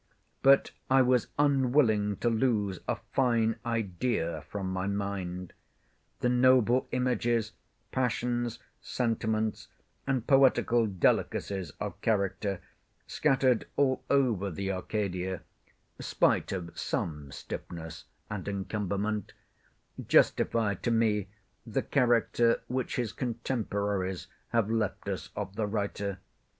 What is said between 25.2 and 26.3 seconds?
of the writer.